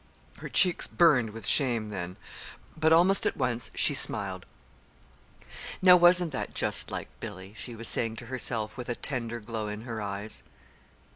Her 0.37 0.49
cheeks 0.49 0.87
burned 0.87 1.29
with 1.29 1.45
shame 1.45 1.89
then. 1.91 2.17
But 2.75 2.91
almost 2.91 3.27
at 3.27 3.37
once 3.37 3.69
she 3.75 3.93
smiled. 3.93 4.47
"Now 5.79 5.95
wasn't 5.95 6.31
that 6.31 6.55
just 6.55 6.89
like 6.89 7.09
Billy?" 7.19 7.53
she 7.55 7.75
was 7.75 7.87
saying 7.87 8.15
to 8.15 8.25
herself, 8.25 8.79
with 8.79 8.89
a 8.89 8.95
tender 8.95 9.39
glow 9.39 9.67
in 9.67 9.81
her 9.81 10.01
eyes. 10.01 10.41